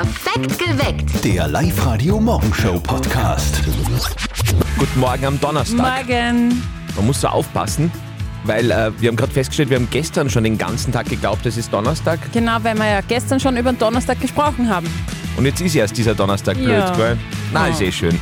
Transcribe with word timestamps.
Perfekt 0.00 0.58
geweckt. 0.58 1.22
Der 1.24 1.46
Live-Radio-Morgenshow-Podcast. 1.48 3.60
Guten 4.78 4.98
Morgen 4.98 5.26
am 5.26 5.38
Donnerstag. 5.38 6.06
Morgen. 6.08 6.62
Man 6.96 7.06
muss 7.06 7.20
so 7.20 7.28
aufpassen, 7.28 7.92
weil 8.44 8.70
äh, 8.70 8.90
wir 8.98 9.10
haben 9.10 9.16
gerade 9.16 9.32
festgestellt, 9.32 9.68
wir 9.68 9.76
haben 9.76 9.88
gestern 9.90 10.30
schon 10.30 10.44
den 10.44 10.56
ganzen 10.56 10.90
Tag 10.90 11.06
geglaubt, 11.10 11.44
es 11.44 11.58
ist 11.58 11.70
Donnerstag. 11.70 12.18
Genau, 12.32 12.56
weil 12.62 12.78
wir 12.78 12.86
ja 12.88 13.00
gestern 13.06 13.38
schon 13.40 13.58
über 13.58 13.72
den 13.74 13.78
Donnerstag 13.78 14.18
gesprochen 14.22 14.70
haben. 14.70 14.86
Und 15.36 15.44
jetzt 15.44 15.60
ist 15.60 15.74
erst 15.74 15.94
dieser 15.98 16.14
Donnerstag 16.14 16.56
blöd, 16.56 16.70
Ja. 16.70 16.96
gell? 16.96 17.18
Na, 17.52 17.66
ist 17.68 17.82
eh 17.82 17.92
schön. 17.92 18.18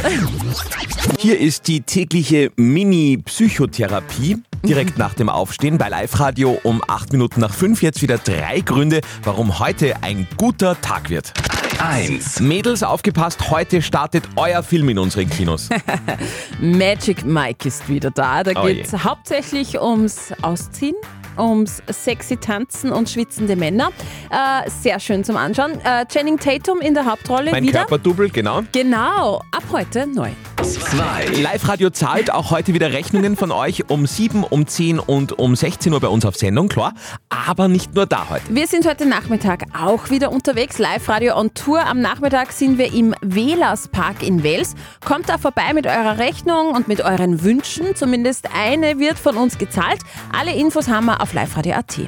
Hier 1.20 1.38
ist 1.38 1.68
die 1.68 1.82
tägliche 1.82 2.50
Mini-Psychotherapie. 2.56 4.38
Direkt 4.64 4.98
nach 4.98 5.14
dem 5.14 5.28
Aufstehen 5.28 5.78
bei 5.78 5.88
Live-Radio 5.88 6.58
um 6.64 6.82
8 6.88 7.12
Minuten 7.12 7.40
nach 7.40 7.54
5. 7.54 7.80
Jetzt 7.82 8.02
wieder 8.02 8.18
drei 8.18 8.58
Gründe, 8.64 9.00
warum 9.22 9.60
heute 9.60 10.02
ein 10.02 10.26
guter 10.36 10.80
Tag 10.80 11.10
wird. 11.10 11.32
1. 11.80 12.40
Mädels, 12.40 12.82
aufgepasst, 12.82 13.50
heute 13.50 13.82
startet 13.82 14.24
euer 14.34 14.62
Film 14.62 14.88
in 14.88 14.98
unseren 14.98 15.30
Kinos. 15.30 15.68
Magic 16.60 17.24
Mike 17.24 17.68
ist 17.68 17.88
wieder 17.88 18.10
da. 18.10 18.42
Da 18.42 18.60
Oh 18.60 18.66
geht 18.66 18.86
es 18.86 19.04
hauptsächlich 19.04 19.80
ums 19.80 20.32
Ausziehen. 20.42 20.96
Ums 21.38 21.82
sexy 21.90 22.36
Tanzen 22.36 22.92
und 22.92 23.08
schwitzende 23.08 23.56
Männer. 23.56 23.90
Äh, 24.30 24.68
sehr 24.68 25.00
schön 25.00 25.24
zum 25.24 25.36
Anschauen. 25.36 25.72
Äh, 25.84 26.06
Channing 26.06 26.38
Tatum 26.38 26.80
in 26.80 26.94
der 26.94 27.06
Hauptrolle 27.06 27.50
Mein 27.50 27.64
wieder. 27.64 27.80
Körperdouble, 27.80 28.30
genau. 28.30 28.62
Genau, 28.72 29.42
ab 29.52 29.64
heute 29.72 30.06
neu. 30.06 30.30
2. 30.62 31.40
Live-Radio 31.40 31.88
zahlt 31.90 32.30
auch 32.32 32.50
heute 32.50 32.74
wieder 32.74 32.92
Rechnungen 32.92 33.36
von 33.36 33.50
euch 33.52 33.88
um 33.88 34.06
7, 34.06 34.44
um 34.44 34.66
10 34.66 34.98
und 34.98 35.38
um 35.38 35.56
16 35.56 35.92
Uhr 35.92 36.00
bei 36.00 36.08
uns 36.08 36.26
auf 36.26 36.36
Sendung, 36.36 36.68
klar. 36.68 36.92
Aber 37.30 37.68
nicht 37.68 37.94
nur 37.94 38.06
da 38.06 38.28
heute. 38.28 38.42
Wir 38.54 38.66
sind 38.66 38.86
heute 38.86 39.06
Nachmittag 39.06 39.64
auch 39.78 40.10
wieder 40.10 40.30
unterwegs. 40.30 40.78
Live-Radio 40.78 41.36
on 41.38 41.54
Tour. 41.54 41.86
Am 41.86 42.00
Nachmittag 42.00 42.52
sind 42.52 42.76
wir 42.76 42.92
im 42.92 43.14
Velas 43.22 43.88
Park 43.88 44.22
in 44.22 44.42
Wels. 44.42 44.74
Kommt 45.04 45.28
da 45.28 45.38
vorbei 45.38 45.72
mit 45.72 45.86
eurer 45.86 46.18
Rechnung 46.18 46.74
und 46.74 46.86
mit 46.86 47.00
euren 47.00 47.42
Wünschen. 47.42 47.94
Zumindest 47.94 48.48
eine 48.54 48.98
wird 48.98 49.18
von 49.18 49.36
uns 49.36 49.56
gezahlt. 49.58 50.00
Alle 50.36 50.54
Infos 50.54 50.88
haben 50.88 51.06
wir 51.06 51.22
auf 51.22 51.27
liveradio.at. 51.32 51.98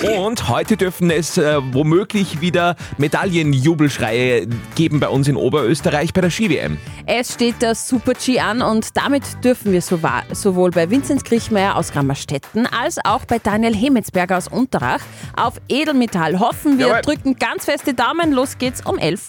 3. 0.00 0.18
Und 0.18 0.48
heute 0.48 0.76
dürfen 0.76 1.10
es 1.10 1.38
äh, 1.38 1.60
womöglich 1.72 2.40
wieder 2.40 2.76
Medaillenjubelschreie 2.98 4.46
geben 4.74 5.00
bei 5.00 5.08
uns 5.08 5.28
in 5.28 5.36
Oberösterreich 5.36 6.12
bei 6.12 6.20
der 6.20 6.30
Ski-WM. 6.30 6.78
Es 7.06 7.34
steht 7.34 7.62
der 7.62 7.74
Super-G 7.74 8.40
an 8.40 8.62
und 8.62 8.96
damit 8.96 9.22
dürfen 9.44 9.72
wir 9.72 9.82
sowohl 9.82 10.70
bei 10.70 10.90
Vinzenz 10.90 11.22
Griechmeier 11.24 11.76
aus 11.76 11.92
Grammerstetten 11.92 12.66
als 12.66 12.98
auch 13.04 13.24
bei 13.24 13.38
Daniel 13.38 13.74
Hemetsberger 13.74 14.38
aus 14.38 14.48
Unterach 14.48 15.00
auf 15.36 15.54
Edelmetall 15.68 16.40
hoffen. 16.40 16.78
Wir 16.78 16.88
Jawohl. 16.88 17.02
drücken 17.02 17.36
ganz 17.36 17.64
feste 17.66 17.94
Daumen. 17.94 18.32
Los 18.32 18.58
geht's 18.58 18.84
um 18.84 18.98
11. 18.98 19.28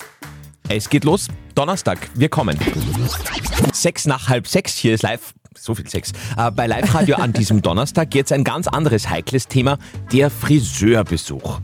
Es 0.70 0.90
geht 0.90 1.04
los, 1.04 1.28
Donnerstag, 1.56 2.10
wir 2.16 2.30
kommen. 2.30 2.58
Sechs 3.74 4.06
nach 4.06 4.30
halb 4.30 4.48
sechs, 4.48 4.76
hier 4.76 4.94
ist 4.94 5.04
live, 5.04 5.34
so 5.58 5.76
viel 5.76 5.88
Sex. 5.90 6.12
Äh, 6.38 6.52
bei 6.52 6.68
Live-Radio 6.68 7.16
an 7.18 7.34
diesem 7.34 7.62
Donnerstag 7.64 8.14
jetzt 8.16 8.32
ein 8.32 8.44
ganz 8.44 8.68
anderes 8.68 9.10
heikles 9.10 9.48
Thema, 9.48 9.78
der 10.12 10.30
Friseurbesuch. 10.30 11.60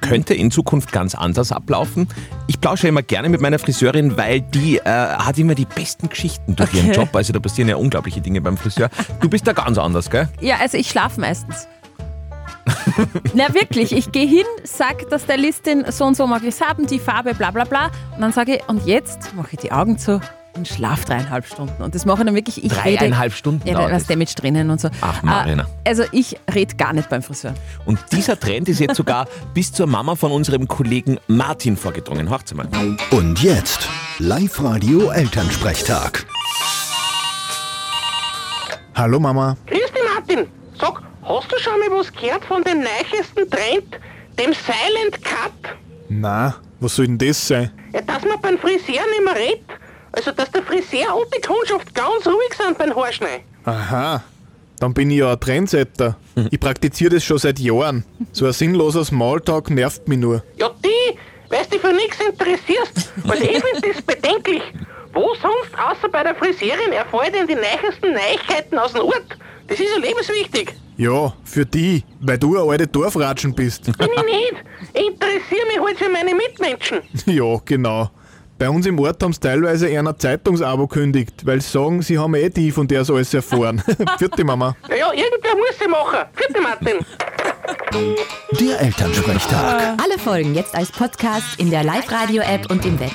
Könnte 0.00 0.34
in 0.34 0.50
Zukunft 0.50 0.90
ganz 0.90 1.14
anders 1.14 1.52
ablaufen. 1.52 2.08
Ich 2.48 2.60
plausche 2.60 2.88
immer 2.88 3.02
gerne 3.02 3.28
mit 3.28 3.40
meiner 3.40 3.58
Friseurin, 3.60 4.16
weil 4.16 4.40
die 4.40 4.78
äh, 4.78 4.82
hat 4.84 5.38
immer 5.38 5.54
die 5.54 5.64
besten 5.64 6.08
Geschichten 6.08 6.56
durch 6.56 6.74
ihren 6.74 6.88
Okay. 6.90 6.96
Job. 6.96 7.14
Also 7.14 7.32
da 7.32 7.38
passieren 7.38 7.68
ja 7.68 7.76
unglaubliche 7.76 8.20
Dinge 8.20 8.40
beim 8.40 8.56
Friseur. 8.56 8.90
Du 9.20 9.28
bist 9.28 9.46
da 9.46 9.52
ganz 9.52 9.78
anders, 9.78 10.10
gell? 10.10 10.28
Ja, 10.40 10.56
also 10.60 10.76
ich 10.76 10.88
schlafe 10.90 11.20
meistens. 11.20 11.68
Na 13.34 13.54
wirklich, 13.54 13.92
ich 13.92 14.10
gehe 14.10 14.26
hin, 14.26 14.44
sag 14.64 15.08
der 15.08 15.18
Stylistin, 15.18 15.84
so 15.90 16.04
und 16.04 16.16
so 16.16 16.26
mag 16.26 16.42
ich 16.42 16.48
es 16.48 16.60
haben, 16.60 16.86
die 16.86 16.98
Farbe, 16.98 17.34
bla 17.34 17.50
bla 17.52 17.64
bla. 17.64 17.90
Und 18.14 18.20
dann 18.22 18.32
sage 18.32 18.56
ich, 18.56 18.68
und 18.68 18.86
jetzt 18.86 19.34
mache 19.36 19.50
ich 19.52 19.58
die 19.60 19.70
Augen 19.72 19.98
zu 19.98 20.20
und 20.54 20.66
schlaf 20.68 21.04
dreieinhalb 21.04 21.46
Stunden. 21.46 21.82
Und 21.82 21.94
das 21.94 22.04
mache 22.04 22.20
ich 22.20 22.26
dann 22.26 22.34
wirklich, 22.34 22.64
ich 22.64 22.84
rede... 22.84 22.98
Dreieinhalb 22.98 23.32
Stunden 23.32 23.66
Ja, 23.66 23.74
da 23.74 23.80
dauert 23.80 23.92
ist 23.92 24.00
das. 24.02 24.06
Damage 24.08 24.34
drinnen 24.36 24.70
und 24.70 24.80
so. 24.80 24.88
Ach, 25.00 25.22
Marina. 25.22 25.64
Äh, 25.84 25.88
Also 25.90 26.04
ich 26.12 26.36
rede 26.52 26.74
gar 26.76 26.92
nicht 26.92 27.08
beim 27.08 27.22
Friseur. 27.22 27.54
Und 27.84 27.98
dieser 28.12 28.38
Trend 28.38 28.68
ist 28.68 28.80
jetzt 28.80 28.96
sogar 28.96 29.26
bis 29.54 29.72
zur 29.72 29.86
Mama 29.86 30.14
von 30.16 30.32
unserem 30.32 30.66
Kollegen 30.68 31.18
Martin 31.28 31.76
vorgedrungen. 31.76 32.28
Hört's 32.28 32.52
mal. 32.54 32.68
Und 33.10 33.42
jetzt 33.42 33.88
Live-Radio 34.18 35.10
Elternsprechtag. 35.10 36.26
Hallo 38.94 39.18
Mama. 39.20 39.56
Grüß 39.66 39.78
dich, 39.80 40.02
Martin. 40.14 40.46
Sag, 40.78 41.00
hast 41.22 41.50
du 41.52 41.58
schon 41.58 41.78
mal 41.78 41.98
was 41.98 42.12
gehört 42.12 42.44
von 42.44 42.62
dem 42.64 42.78
neuesten 42.80 43.48
Trend, 43.50 43.98
dem 44.38 44.52
Silent 44.52 45.24
Cut? 45.24 45.76
Na, 46.08 46.56
was 46.80 46.96
soll 46.96 47.06
denn 47.06 47.18
das 47.18 47.46
sein? 47.46 47.70
Ja, 47.92 48.00
dass 48.02 48.22
man 48.24 48.40
beim 48.40 48.58
Friseur 48.58 48.78
nicht 49.10 49.24
mehr 49.24 49.36
redet. 49.36 49.64
Also, 50.12 50.32
dass 50.32 50.50
der 50.50 50.62
Friseur 50.62 51.16
und 51.16 51.26
die 51.34 51.40
Kundschaft 51.40 51.94
ganz 51.94 52.26
ruhig 52.26 52.54
sind 52.56 52.76
beim 52.78 52.94
Haarschneiden. 52.94 53.44
Aha, 53.64 54.22
dann 54.78 54.94
bin 54.94 55.10
ich 55.10 55.18
ja 55.18 55.32
ein 55.32 55.40
Trendsetter. 55.40 56.16
Ich 56.50 56.58
praktiziere 56.58 57.14
das 57.14 57.24
schon 57.24 57.38
seit 57.38 57.58
Jahren. 57.58 58.04
So 58.32 58.46
ein 58.46 58.52
sinnloser 58.52 59.04
Smalltalk 59.04 59.70
nervt 59.70 60.08
mich 60.08 60.18
nur. 60.18 60.42
Ja, 60.56 60.70
die, 60.84 61.18
weil 61.48 61.64
du 61.64 61.70
dich 61.70 61.80
für 61.80 61.92
nichts 61.92 62.18
interessierst. 62.20 63.12
Also, 63.28 63.44
ich 63.44 63.62
finde 63.62 63.92
das 63.92 64.02
bedenklich. 64.02 64.62
Wo 65.12 65.34
sonst 65.34 65.74
außer 65.76 66.08
bei 66.08 66.22
der 66.22 66.34
Friseurin 66.34 66.92
erfahre 66.92 67.30
denn 67.32 67.46
die 67.46 67.56
neuesten 67.56 68.12
Neuigkeiten 68.12 68.78
aus 68.78 68.92
dem 68.92 69.02
Ort? 69.02 69.36
Das 69.66 69.78
ist 69.78 69.88
ja 69.94 70.00
lebenswichtig. 70.00 70.74
Ja, 70.96 71.32
für 71.44 71.64
die, 71.64 72.04
weil 72.20 72.38
du 72.38 72.56
ein 72.58 72.68
alter 72.68 72.86
Dorfratschen 72.86 73.54
bist. 73.54 73.84
Bin 73.84 73.94
ich 74.16 74.24
nicht. 74.24 74.54
Ich 74.92 75.06
interessiere 75.06 75.66
mich 75.66 75.80
halt 75.80 75.98
für 75.98 76.08
meine 76.10 76.34
Mitmenschen. 76.34 77.00
ja, 77.26 77.60
genau. 77.64 78.10
Bei 78.60 78.68
uns 78.68 78.84
im 78.84 78.98
Ort 78.98 79.22
haben 79.22 79.32
sie 79.32 79.40
teilweise 79.40 79.88
eher 79.88 80.06
ein 80.06 80.18
Zeitungsabo 80.18 80.86
kündigt, 80.86 81.46
weil 81.46 81.62
sie 81.62 81.70
sagen, 81.70 82.02
sie 82.02 82.18
haben 82.18 82.34
eh 82.34 82.50
die, 82.50 82.70
von 82.70 82.86
der 82.86 83.06
sie 83.06 83.14
alles 83.14 83.32
erfahren. 83.32 83.82
Vierte 84.18 84.44
Mama. 84.44 84.76
Naja, 84.86 85.10
irgendwer 85.14 85.56
muss 85.56 85.78
sie 85.80 85.88
machen. 85.88 86.28
Vierte 86.34 86.60
Martin. 86.60 86.98
Der 88.60 88.80
Elternsprechtag. 88.82 89.96
Alle 89.98 90.18
Folgen 90.18 90.54
jetzt 90.54 90.74
als 90.74 90.92
Podcast 90.92 91.58
in 91.58 91.70
der 91.70 91.84
Live-Radio-App 91.84 92.70
und 92.70 92.84
im 92.84 93.00
Web. 93.00 93.14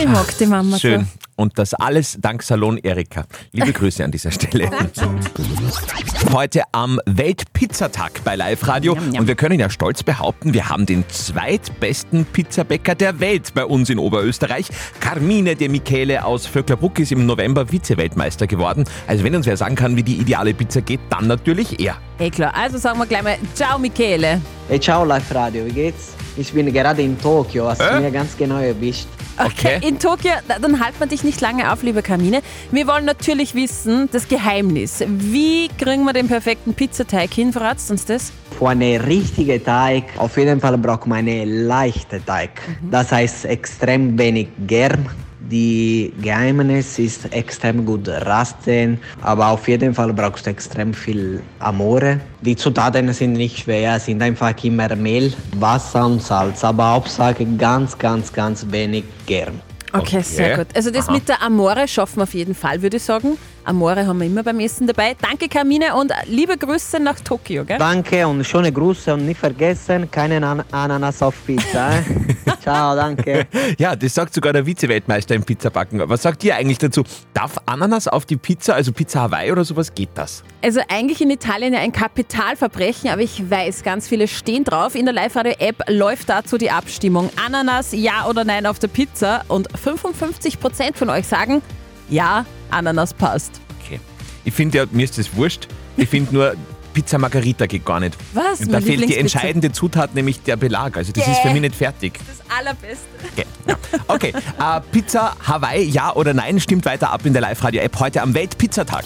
Ich 0.00 0.08
mag 0.08 0.38
die 0.38 0.46
Mama 0.46 0.78
Schön. 0.78 1.02
so. 1.02 1.06
Und 1.36 1.58
das 1.58 1.74
alles 1.74 2.16
dank 2.18 2.42
Salon 2.42 2.78
Erika. 2.78 3.26
Liebe 3.52 3.74
Grüße 3.74 4.02
an 4.02 4.10
dieser 4.12 4.30
Stelle. 4.30 4.70
Heute 6.32 6.62
am 6.70 7.00
Weltpizzatag 7.06 8.22
bei 8.22 8.36
Live 8.36 8.68
Radio. 8.68 8.94
Yum, 8.94 9.06
yum. 9.06 9.18
Und 9.18 9.26
wir 9.26 9.34
können 9.34 9.58
ja 9.58 9.68
stolz 9.68 10.04
behaupten, 10.04 10.54
wir 10.54 10.68
haben 10.68 10.86
den 10.86 11.04
zweitbesten 11.08 12.24
Pizzabäcker 12.24 12.94
der 12.94 13.18
Welt 13.18 13.52
bei 13.52 13.64
uns 13.64 13.90
in 13.90 13.98
Oberösterreich. 13.98 14.66
Carmine 15.00 15.56
de 15.56 15.66
Michele 15.68 16.24
aus 16.24 16.46
Vöcklerbruck 16.46 17.00
ist 17.00 17.10
im 17.10 17.26
November 17.26 17.66
Vize-Weltmeister 17.66 18.46
geworden. 18.46 18.84
Also 19.08 19.24
wenn 19.24 19.34
uns 19.34 19.46
wer 19.46 19.56
sagen 19.56 19.74
kann, 19.74 19.96
wie 19.96 20.04
die 20.04 20.18
ideale 20.18 20.54
Pizza 20.54 20.82
geht, 20.82 21.00
dann 21.10 21.26
natürlich 21.26 21.80
er. 21.80 21.96
Eh 22.20 22.30
klar, 22.30 22.54
also 22.54 22.78
sagen 22.78 23.00
wir 23.00 23.06
gleich 23.06 23.24
mal 23.24 23.36
Ciao 23.56 23.76
Michele. 23.76 24.40
Hey, 24.68 24.78
ciao 24.78 25.04
Live 25.04 25.34
Radio, 25.34 25.66
wie 25.66 25.72
geht's? 25.72 26.12
Ich 26.36 26.52
bin 26.52 26.72
gerade 26.72 27.02
in 27.02 27.20
Tokio, 27.20 27.66
hast 27.68 27.80
du 27.80 28.00
mir 28.00 28.10
ganz 28.12 28.36
genau 28.36 28.58
erwischt. 28.58 29.08
Okay. 29.44 29.80
In 29.86 29.98
Tokio, 29.98 30.32
dann 30.48 30.84
halten 30.84 31.00
wir 31.00 31.06
dich 31.06 31.24
nicht 31.24 31.40
lange 31.40 31.72
auf, 31.72 31.82
liebe 31.82 32.02
Kamine. 32.02 32.42
Wir 32.70 32.86
wollen 32.86 33.06
natürlich 33.06 33.54
wissen, 33.54 34.08
das 34.12 34.28
Geheimnis. 34.28 35.02
Wie 35.06 35.68
kriegen 35.78 36.04
wir 36.04 36.12
den 36.12 36.28
perfekten 36.28 36.74
Pizzateig 36.74 37.32
hin? 37.32 37.52
Verratst 37.52 37.90
uns 37.90 38.04
das? 38.04 38.32
Für 38.58 38.68
einen 38.68 39.00
richtigen 39.00 39.64
Teig, 39.64 40.04
auf 40.18 40.36
jeden 40.36 40.60
Fall 40.60 40.76
braucht 40.76 41.06
man 41.06 41.20
einen 41.20 41.66
leichten 41.66 42.24
Teig. 42.26 42.60
Das 42.90 43.12
heißt 43.12 43.46
extrem 43.46 44.18
wenig 44.18 44.48
Germ. 44.66 45.06
Die 45.50 46.12
Geheimnis 46.22 46.96
ist 47.00 47.32
extrem 47.32 47.84
gut 47.84 48.06
rasten, 48.06 49.00
aber 49.20 49.48
auf 49.48 49.66
jeden 49.66 49.92
Fall 49.92 50.12
brauchst 50.12 50.46
du 50.46 50.50
extrem 50.50 50.94
viel 50.94 51.42
Amore. 51.58 52.20
Die 52.40 52.54
Zutaten 52.54 53.12
sind 53.12 53.32
nicht 53.32 53.58
schwer, 53.58 53.98
sind 53.98 54.22
einfach 54.22 54.54
immer 54.62 54.94
Mehl, 54.94 55.32
Wasser 55.58 56.06
und 56.06 56.22
Salz, 56.22 56.62
aber 56.62 56.90
Hauptsache 56.92 57.44
ganz, 57.58 57.98
ganz, 57.98 58.32
ganz 58.32 58.64
wenig 58.70 59.02
Germ. 59.26 59.54
Okay, 59.92 60.18
Okay. 60.18 60.22
sehr 60.22 60.56
gut. 60.56 60.68
Also 60.74 60.92
das 60.92 61.08
Aha. 61.08 61.14
mit 61.14 61.28
der 61.28 61.42
Amore 61.42 61.88
schaffen 61.88 62.18
wir 62.18 62.22
auf 62.22 62.34
jeden 62.34 62.54
Fall, 62.54 62.80
würde 62.80 62.98
ich 62.98 63.02
sagen. 63.02 63.36
Amore 63.64 64.06
haben 64.06 64.20
wir 64.20 64.26
immer 64.26 64.42
beim 64.42 64.60
Essen 64.60 64.86
dabei. 64.86 65.16
Danke, 65.20 65.48
Kamine, 65.48 65.94
und 65.94 66.12
liebe 66.26 66.56
Grüße 66.56 66.98
nach 67.00 67.20
Tokio. 67.20 67.64
Gell? 67.64 67.78
Danke 67.78 68.26
und 68.26 68.44
schöne 68.44 68.72
Grüße 68.72 69.14
und 69.14 69.26
nicht 69.26 69.38
vergessen, 69.38 70.10
keinen 70.10 70.44
An 70.44 70.64
Ananas 70.70 71.22
auf 71.22 71.34
Pizza. 71.46 71.98
Eh? 71.98 72.02
Ciao, 72.62 72.94
danke. 72.94 73.46
Ja, 73.78 73.96
das 73.96 74.14
sagt 74.14 74.34
sogar 74.34 74.52
der 74.52 74.66
Vize-Weltmeister 74.66 75.34
im 75.34 75.42
Pizzabacken. 75.42 76.02
Was 76.08 76.22
sagt 76.22 76.44
ihr 76.44 76.56
eigentlich 76.56 76.78
dazu? 76.78 77.04
Darf 77.32 77.56
Ananas 77.66 78.08
auf 78.08 78.26
die 78.26 78.36
Pizza, 78.36 78.74
also 78.74 78.92
Pizza 78.92 79.22
Hawaii 79.22 79.50
oder 79.52 79.64
sowas, 79.64 79.94
geht 79.94 80.10
das? 80.14 80.42
Also 80.62 80.80
eigentlich 80.88 81.20
in 81.20 81.30
Italien 81.30 81.72
ja 81.72 81.80
ein 81.80 81.92
Kapitalverbrechen, 81.92 83.10
aber 83.10 83.22
ich 83.22 83.50
weiß, 83.50 83.82
ganz 83.82 84.08
viele 84.08 84.28
stehen 84.28 84.64
drauf. 84.64 84.94
In 84.94 85.06
der 85.06 85.14
Live-Radio-App 85.14 85.84
läuft 85.88 86.28
dazu 86.28 86.58
die 86.58 86.70
Abstimmung. 86.70 87.30
Ananas, 87.44 87.92
ja 87.92 88.26
oder 88.28 88.44
nein 88.44 88.66
auf 88.66 88.78
der 88.78 88.88
Pizza. 88.88 89.42
Und 89.48 89.68
55% 89.72 90.96
von 90.96 91.08
euch 91.10 91.26
sagen, 91.26 91.62
ja, 92.10 92.44
Ananas 92.70 93.14
passt. 93.14 93.60
Okay. 93.82 94.00
Ich 94.44 94.54
finde 94.54 94.78
ja, 94.78 94.84
mir 94.90 95.04
ist 95.04 95.18
das 95.18 95.34
wurscht. 95.34 95.68
Ich 95.96 96.08
finde 96.08 96.34
nur, 96.34 96.54
Pizza 96.92 97.18
Margarita 97.18 97.66
geht 97.66 97.84
gar 97.84 98.00
nicht. 98.00 98.16
Was? 98.32 98.60
Und 98.60 98.72
da 98.72 98.80
fehlt 98.80 99.08
die 99.08 99.16
entscheidende 99.16 99.72
Zutat, 99.72 100.14
nämlich 100.14 100.42
der 100.42 100.56
Belag. 100.56 100.96
Also 100.96 101.12
das 101.12 101.26
ist 101.26 101.38
für 101.38 101.50
mich 101.50 101.60
nicht 101.60 101.74
fertig. 101.74 102.18
Das 102.26 102.58
allerbeste. 102.58 103.06
Okay, 103.32 103.46
ja. 103.70 103.98
okay. 104.08 104.32
Äh, 104.58 104.80
Pizza 104.92 105.36
Hawaii, 105.46 105.84
ja 105.84 106.14
oder 106.14 106.34
nein, 106.34 106.60
stimmt 106.60 106.84
weiter 106.84 107.10
ab 107.10 107.24
in 107.24 107.32
der 107.32 107.42
Live-Radio-App 107.42 107.98
heute 107.98 108.22
am 108.22 108.34
Weltpizzatag. 108.34 109.04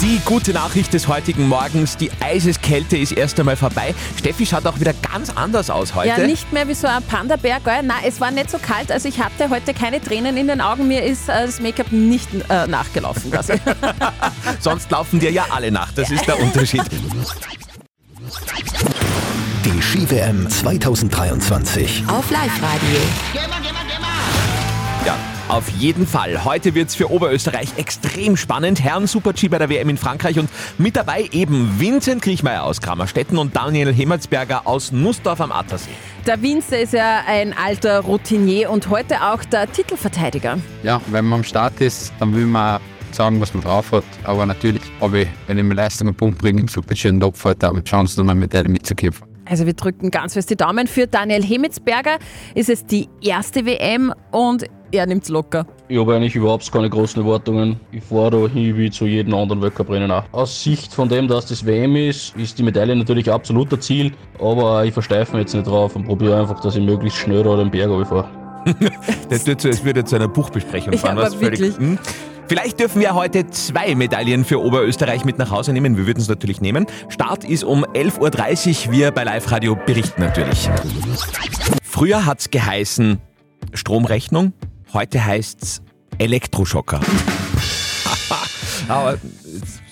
Die 0.00 0.20
gute 0.24 0.52
Nachricht 0.52 0.92
des 0.92 1.08
heutigen 1.08 1.48
Morgens, 1.48 1.96
die 1.96 2.10
Eiseskälte 2.20 2.96
ist 2.96 3.12
erst 3.12 3.38
einmal 3.38 3.56
vorbei. 3.56 3.94
Steffi 4.18 4.46
schaut 4.46 4.66
auch 4.66 4.80
wieder 4.80 4.92
ganz 5.12 5.30
anders 5.30 5.70
aus 5.70 5.94
heute. 5.94 6.08
Ja, 6.08 6.18
nicht 6.18 6.52
mehr 6.52 6.68
wie 6.68 6.74
so 6.74 6.86
ein 6.86 7.02
Panda-Bär, 7.02 7.60
gell? 7.60 7.82
Nein, 7.82 8.02
es 8.06 8.20
war 8.20 8.30
nicht 8.30 8.50
so 8.50 8.58
kalt, 8.58 8.90
also 8.90 9.08
ich 9.08 9.20
hatte 9.22 9.50
heute 9.50 9.74
keine 9.74 10.00
Tränen 10.00 10.36
in 10.36 10.48
den 10.48 10.60
Augen. 10.60 10.88
Mir 10.88 11.02
ist 11.04 11.28
äh, 11.28 11.46
das 11.46 11.60
Make-up 11.60 11.92
nicht 11.92 12.28
äh, 12.48 12.66
nachgelaufen. 12.66 13.32
Sonst 14.60 14.90
laufen 14.90 15.20
dir 15.20 15.30
ja 15.30 15.46
alle 15.50 15.70
nach, 15.70 15.92
das 15.92 16.10
ist 16.10 16.26
der 16.26 16.40
Unterschied. 16.40 16.84
Die 19.94 20.00
Ski-WM 20.00 20.50
2023. 20.50 22.02
Auf 22.08 22.28
Live-Radio. 22.28 22.98
Ja, 25.06 25.16
auf 25.48 25.68
jeden 25.68 26.04
Fall. 26.04 26.44
Heute 26.44 26.74
wird's 26.74 26.96
für 26.96 27.12
Oberösterreich 27.12 27.68
extrem 27.76 28.36
spannend. 28.36 28.82
Herren 28.82 29.06
Super-G 29.06 29.46
bei 29.46 29.58
der 29.58 29.68
WM 29.68 29.90
in 29.90 29.96
Frankreich 29.96 30.36
und 30.40 30.50
mit 30.78 30.96
dabei 30.96 31.28
eben 31.30 31.78
Vincent 31.78 32.22
Kriechmeier 32.22 32.64
aus 32.64 32.80
Kramerstetten 32.80 33.38
und 33.38 33.54
Daniel 33.54 33.94
Hemmertsberger 33.94 34.66
aus 34.66 34.90
Nussdorf 34.90 35.40
am 35.40 35.52
Attersee. 35.52 35.92
Der 36.26 36.42
Winzer 36.42 36.80
ist 36.80 36.92
ja 36.92 37.20
ein 37.28 37.56
alter 37.56 38.00
Routinier 38.00 38.70
und 38.70 38.88
heute 38.88 39.22
auch 39.22 39.44
der 39.44 39.70
Titelverteidiger. 39.70 40.58
Ja, 40.82 41.00
wenn 41.06 41.24
man 41.26 41.40
am 41.40 41.44
Start 41.44 41.80
ist, 41.80 42.12
dann 42.18 42.34
will 42.34 42.46
man 42.46 42.80
sagen, 43.12 43.40
was 43.40 43.54
man 43.54 43.62
drauf 43.62 43.92
hat. 43.92 44.04
Aber 44.24 44.44
natürlich 44.44 44.82
habe 45.00 45.20
ich, 45.20 45.28
wenn 45.46 45.56
ich 45.56 45.62
mir 45.62 45.74
Leistung 45.74 46.08
und 46.08 46.16
Punkt 46.16 46.38
bringe, 46.38 46.62
im 46.62 46.66
Super-G 46.66 47.12
Topf 47.20 47.44
heute 47.44 47.70
auch 47.70 47.80
Chancen, 47.84 48.22
um 48.22 48.28
eine 48.28 48.40
Medaille 48.40 48.68
mitzukämpfen. 48.68 49.33
Also 49.46 49.66
wir 49.66 49.74
drücken 49.74 50.10
ganz 50.10 50.34
fest 50.34 50.50
die 50.50 50.56
Daumen. 50.56 50.86
Für 50.86 51.06
Daniel 51.06 51.42
Hemitzberger 51.42 52.18
ist 52.54 52.68
es 52.70 52.84
die 52.86 53.08
erste 53.22 53.66
WM 53.66 54.12
und 54.30 54.64
er 54.90 55.06
nimmt's 55.06 55.28
locker. 55.28 55.66
Ich 55.88 55.98
habe 55.98 56.14
eigentlich 56.14 56.34
überhaupt 56.36 56.70
keine 56.70 56.88
großen 56.88 57.22
Erwartungen. 57.22 57.80
Ich 57.92 58.02
fahre 58.04 58.30
da 58.30 58.48
hin 58.48 58.76
wie 58.76 58.90
zu 58.90 59.06
jedem 59.06 59.34
anderen 59.34 59.60
Weltcuprennen 59.60 60.10
auch. 60.10 60.22
Aus 60.32 60.62
Sicht 60.62 60.94
von 60.94 61.08
dem, 61.08 61.26
dass 61.28 61.46
das 61.46 61.66
WM 61.66 61.96
ist, 61.96 62.36
ist 62.36 62.58
die 62.58 62.62
Medaille 62.62 62.94
natürlich 62.96 63.30
absolut 63.30 63.72
das 63.72 63.80
Ziel, 63.80 64.12
aber 64.40 64.84
ich 64.84 64.92
versteife 64.94 65.32
mich 65.32 65.40
jetzt 65.42 65.54
nicht 65.54 65.66
drauf 65.66 65.94
und 65.96 66.04
probiere 66.06 66.40
einfach, 66.40 66.60
dass 66.60 66.76
ich 66.76 66.82
möglichst 66.84 67.18
schnell 67.18 67.42
da 67.42 67.56
den 67.56 67.70
Berg 67.70 68.06
fahre. 68.06 68.28
Das 69.28 69.44
so, 69.44 69.50
als 69.68 69.84
würde 69.84 70.04
zu 70.04 70.16
einer 70.16 70.28
Buchbesprechung 70.28 70.92
Ja, 70.94 70.98
fahren. 70.98 71.18
aber 71.18 71.26
was 71.26 71.34
völlig- 71.34 71.60
wirklich. 71.60 71.76
Hm. 71.76 71.98
Vielleicht 72.46 72.78
dürfen 72.78 73.00
wir 73.00 73.14
heute 73.14 73.46
zwei 73.48 73.94
Medaillen 73.94 74.44
für 74.44 74.62
Oberösterreich 74.62 75.24
mit 75.24 75.38
nach 75.38 75.50
Hause 75.50 75.72
nehmen. 75.72 75.96
Wir 75.96 76.06
würden 76.06 76.20
es 76.20 76.28
natürlich 76.28 76.60
nehmen. 76.60 76.86
Start 77.08 77.44
ist 77.44 77.64
um 77.64 77.84
11.30 77.84 78.86
Uhr. 78.86 78.92
Wir 78.92 79.10
bei 79.12 79.24
Live 79.24 79.50
Radio 79.50 79.76
berichten 79.76 80.20
natürlich. 80.20 80.68
Früher 81.82 82.26
hat 82.26 82.40
es 82.40 82.50
geheißen 82.50 83.18
Stromrechnung, 83.72 84.52
heute 84.92 85.24
heißt 85.24 85.62
es 85.62 85.82
Elektroschocker. 86.18 87.00
Aber 88.88 89.16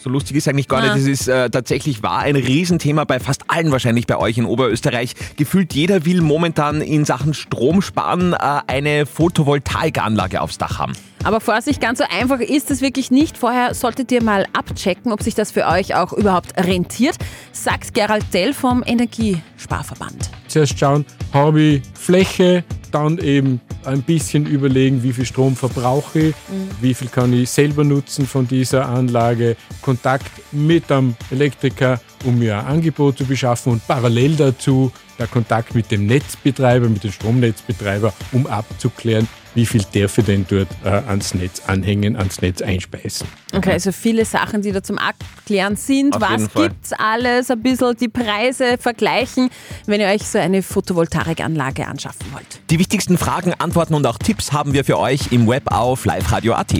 so 0.02 0.10
lustig 0.10 0.36
ist 0.36 0.48
eigentlich 0.48 0.68
gar 0.68 0.82
nicht. 0.82 0.94
Das 0.94 1.04
ist 1.04 1.28
äh, 1.28 1.48
tatsächlich 1.48 2.02
war 2.02 2.18
ein 2.18 2.36
Riesenthema 2.36 3.04
bei 3.04 3.18
fast 3.18 3.44
allen 3.48 3.70
wahrscheinlich 3.70 4.06
bei 4.06 4.18
euch 4.18 4.36
in 4.36 4.44
Oberösterreich. 4.44 5.14
Gefühlt 5.36 5.72
jeder 5.72 6.04
will 6.04 6.20
momentan 6.20 6.82
in 6.82 7.06
Sachen 7.06 7.32
Strom 7.32 7.80
sparen 7.80 8.34
äh, 8.34 8.60
eine 8.66 9.06
Photovoltaikanlage 9.06 10.42
aufs 10.42 10.58
Dach 10.58 10.78
haben. 10.78 10.92
Aber 11.24 11.40
Vorsicht, 11.40 11.80
ganz 11.80 11.98
so 11.98 12.04
einfach 12.10 12.40
ist 12.40 12.70
es 12.70 12.80
wirklich 12.80 13.12
nicht. 13.12 13.38
Vorher 13.38 13.74
solltet 13.74 14.10
ihr 14.10 14.22
mal 14.22 14.46
abchecken, 14.52 15.12
ob 15.12 15.22
sich 15.22 15.36
das 15.36 15.52
für 15.52 15.66
euch 15.66 15.94
auch 15.94 16.12
überhaupt 16.12 16.56
rentiert, 16.58 17.16
sagt 17.52 17.94
Gerald 17.94 18.24
Dell 18.34 18.52
vom 18.52 18.82
Energiesparverband. 18.84 20.30
Zuerst 20.48 20.78
schauen, 20.78 21.06
habe 21.32 21.60
ich 21.60 21.82
Fläche, 21.94 22.64
dann 22.90 23.18
eben 23.18 23.60
ein 23.84 24.02
bisschen 24.02 24.46
überlegen, 24.46 25.02
wie 25.02 25.12
viel 25.12 25.24
Strom 25.24 25.56
verbrauche 25.56 26.18
ich, 26.18 26.34
wie 26.80 26.92
viel 26.92 27.08
kann 27.08 27.32
ich 27.32 27.48
selber 27.50 27.84
nutzen 27.84 28.26
von 28.26 28.46
dieser 28.46 28.88
Anlage, 28.88 29.56
Kontakt 29.80 30.30
mit 30.52 30.90
einem 30.90 31.14
Elektriker, 31.30 32.00
um 32.24 32.38
mir 32.38 32.58
ein 32.58 32.66
Angebot 32.66 33.18
zu 33.18 33.24
beschaffen 33.24 33.72
und 33.72 33.86
parallel 33.86 34.36
dazu 34.36 34.92
der 35.18 35.26
Kontakt 35.26 35.74
mit 35.74 35.90
dem 35.90 36.06
Netzbetreiber, 36.06 36.88
mit 36.88 37.04
dem 37.04 37.12
Stromnetzbetreiber, 37.12 38.12
um 38.32 38.46
abzuklären, 38.46 39.28
wie 39.54 39.66
viel 39.66 39.82
darf 39.92 40.18
ich 40.18 40.24
denn 40.24 40.46
dort 40.48 40.68
äh, 40.84 40.88
ans 40.88 41.34
Netz 41.34 41.62
anhängen, 41.66 42.16
ans 42.16 42.40
Netz 42.40 42.62
einspeisen. 42.62 43.26
Okay, 43.54 43.72
also 43.72 43.92
viele 43.92 44.24
Sachen, 44.24 44.62
die 44.62 44.72
da 44.72 44.82
zum 44.82 44.98
Abklären 44.98 45.76
sind. 45.76 46.14
Auf 46.14 46.22
Was 46.22 46.52
gibt's 46.54 46.92
alles? 46.92 47.50
Ein 47.50 47.62
bisschen 47.62 47.96
die 47.96 48.08
Preise 48.08 48.78
vergleichen, 48.78 49.50
wenn 49.86 50.00
ihr 50.00 50.08
euch 50.08 50.22
so 50.22 50.38
eine 50.38 50.62
Photovoltaikanlage 50.62 51.86
anschaffen 51.86 52.26
wollt. 52.32 52.60
Die 52.70 52.78
wichtigsten 52.78 53.18
Fragen, 53.18 53.52
Antworten 53.58 53.94
und 53.94 54.06
auch 54.06 54.18
Tipps 54.18 54.52
haben 54.52 54.72
wir 54.72 54.84
für 54.84 54.98
euch 54.98 55.32
im 55.32 55.46
Web 55.46 55.70
auf 55.70 56.06
liveradio.at. 56.06 56.72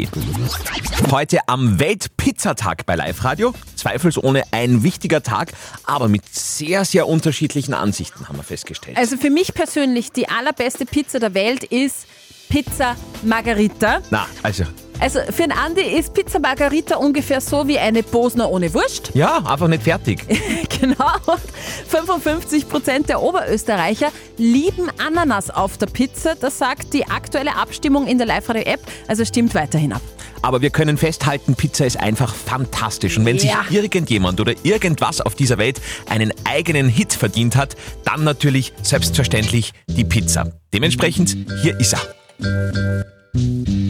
Heute 1.11 1.41
am 1.49 1.79
Weltpizzatag 1.79 2.87
bei 2.87 2.95
Live 2.95 3.25
Radio. 3.25 3.53
Zweifelsohne 3.77 4.45
ein 4.53 4.83
wichtiger 4.83 5.23
Tag, 5.23 5.53
aber 5.85 6.09
mit 6.09 6.23
sehr, 6.35 6.85
sehr 6.85 7.09
unterschiedlichen 7.09 7.75
Ansichten 7.75 8.29
haben 8.29 8.37
wir 8.37 8.45
festgestellt. 8.45 8.97
Also 8.97 9.17
für 9.17 9.31
mich 9.31 9.53
persönlich 9.55 10.13
die 10.13 10.29
allerbeste 10.29 10.87
Pizza 10.87 11.19
der 11.19 11.35
Welt 11.35 11.65
ist 11.65 12.07
Pizza 12.53 12.97
Margarita. 13.23 14.01
Na, 14.11 14.27
also, 14.43 14.65
Also 15.01 15.21
für 15.31 15.43
den 15.45 15.53
Andi 15.53 15.81
ist 15.81 16.13
Pizza 16.13 16.39
Margarita 16.39 16.97
ungefähr 16.97 17.41
so 17.41 17.67
wie 17.67 17.79
eine 17.79 18.03
Bosner 18.03 18.51
ohne 18.51 18.73
Wurst. 18.75 19.11
ja, 19.15 19.39
einfach 19.39 19.69
nicht 19.69 19.85
fertig. 19.85 20.21
Genau. 20.83 21.13
Und 21.27 21.41
55 21.89 22.69
Prozent 22.69 23.09
der 23.09 23.23
Oberösterreicher 23.23 24.09
lieben 24.37 24.91
Ananas 24.99 25.49
auf 25.49 25.79
der 25.79 25.87
Pizza. 25.87 26.35
Das 26.35 26.59
sagt 26.59 26.93
die 26.93 27.07
aktuelle 27.07 27.55
Abstimmung 27.57 28.09
in 28.09 28.19
der 28.19 28.27
Live-Radio-App. 28.27 28.81
Also 29.07 29.25
stimmt 29.25 29.55
weiterhin 29.55 29.93
ab. 29.93 30.03
Aber 30.43 30.61
wir 30.61 30.71
können 30.71 30.99
festhalten, 30.99 31.55
Pizza 31.55 31.87
ist 31.87 32.01
einfach 32.01 32.35
fantastisch. 32.35 33.17
Und 33.17 33.25
wenn 33.27 33.39
sich 33.39 33.51
Ja. 33.51 33.65
irgendjemand 33.71 34.41
oder 34.41 34.55
irgendwas 34.65 35.21
auf 35.21 35.37
dieser 35.37 35.57
Welt 35.57 35.81
einen 36.11 36.33
eigenen 36.45 36.89
Hit 36.89 37.13
verdient 37.13 37.55
hat, 37.55 37.77
dann 38.05 38.25
natürlich 38.25 38.73
selbstverständlich 38.83 39.73
die 39.87 40.05
Pizza. 40.05 40.51
Dementsprechend, 40.75 41.37
hier 41.63 41.79
ist 41.79 41.93
er. 41.95 42.01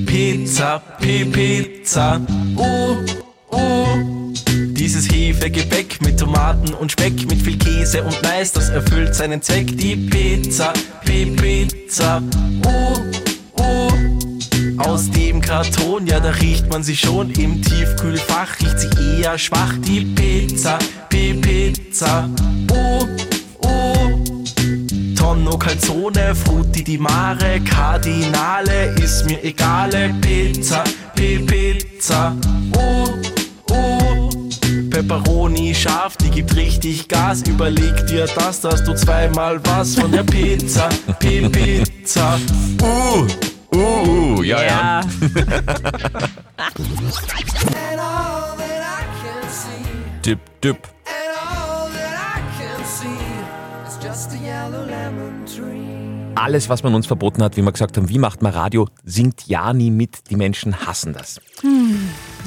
Pizza, 0.06 0.82
P 1.00 1.24
Pizza, 1.24 2.20
uh, 2.56 2.96
uh. 3.52 4.32
Dieses 4.72 5.10
Hefegebäck 5.10 6.00
mit 6.02 6.18
Tomaten 6.18 6.74
und 6.74 6.92
Speck, 6.92 7.14
mit 7.28 7.40
viel 7.42 7.58
Käse 7.58 8.02
und 8.02 8.20
Mais, 8.22 8.52
das 8.52 8.68
erfüllt 8.68 9.14
seinen 9.14 9.40
Zweck. 9.42 9.76
Die 9.76 9.96
Pizza, 9.96 10.72
P 11.04 11.26
Pizza, 11.26 12.22
uh, 12.66 13.60
uh. 13.60 13.90
Aus 14.78 15.10
dem 15.10 15.40
Karton, 15.40 16.06
ja, 16.06 16.20
da 16.20 16.30
riecht 16.30 16.68
man 16.70 16.82
sie 16.82 16.96
schon. 16.96 17.30
Im 17.32 17.62
Tiefkühlfach 17.62 18.60
riecht 18.60 18.80
sie 18.80 19.20
eher 19.20 19.38
schwach. 19.38 19.74
Die 19.86 20.04
Pizza, 20.04 20.78
P 21.08 21.34
Pizza, 21.34 22.28
uh, 22.70 22.74
uh. 22.74 23.31
Tonno 25.42 25.56
Calzone, 25.56 26.36
Frutti 26.36 26.82
di 26.82 26.96
Mare, 26.98 27.60
Cardinale, 27.62 28.94
ist 29.02 29.24
mir 29.24 29.42
egale, 29.42 30.14
Pizza, 30.20 30.84
P 31.16 31.40
Pizza, 31.40 32.36
uh, 32.76 33.72
uh. 33.72 34.28
Pepperoni 34.88 35.74
scharf, 35.74 36.16
die 36.16 36.30
gibt 36.30 36.54
richtig 36.54 37.08
Gas, 37.08 37.42
überleg 37.42 38.06
dir 38.06 38.26
das, 38.36 38.60
dass 38.60 38.84
du 38.84 38.94
zweimal 38.94 39.58
was 39.64 39.96
von 39.96 40.12
der 40.12 40.22
Pizza, 40.22 40.88
P 41.18 41.48
Pizza, 41.48 42.38
Uh, 42.80 43.26
uh, 43.74 44.36
uh, 44.36 44.42
ja, 44.44 44.62
ja. 44.62 45.00
Dip, 50.24 50.38
dip. 50.62 50.91
Alles, 56.34 56.68
was 56.68 56.82
man 56.82 56.94
uns 56.94 57.06
verboten 57.06 57.42
hat, 57.42 57.56
wie 57.56 57.62
wir 57.62 57.70
gesagt 57.70 57.96
haben, 57.96 58.08
wie 58.08 58.18
macht 58.18 58.42
man 58.42 58.52
Radio, 58.52 58.88
singt 59.04 59.46
ja 59.46 59.72
nie 59.72 59.90
mit. 59.92 60.28
Die 60.30 60.36
Menschen 60.36 60.86
hassen 60.86 61.12
das. 61.12 61.40